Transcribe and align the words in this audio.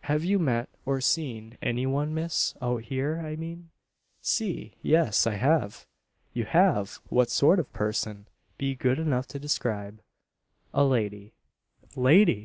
"Have 0.00 0.24
you 0.24 0.40
met, 0.40 0.68
or 0.84 1.00
seen, 1.00 1.56
any 1.62 1.86
one, 1.86 2.12
miss 2.12 2.54
out 2.60 2.82
here, 2.86 3.22
I 3.24 3.36
mean?" 3.36 3.70
"Si 4.20 4.74
yes 4.82 5.28
I 5.28 5.34
have." 5.36 5.86
"You 6.32 6.44
have! 6.44 6.98
What 7.08 7.30
sort 7.30 7.60
of 7.60 7.72
person? 7.72 8.26
Be 8.58 8.74
good 8.74 8.98
enough 8.98 9.28
to 9.28 9.38
describe" 9.38 10.00
"A 10.74 10.84
lady." 10.84 11.34
"Lady!" 11.94 12.38